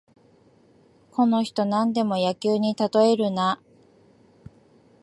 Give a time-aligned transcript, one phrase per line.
[1.11, 3.61] この人、なんでも野球にたとえるな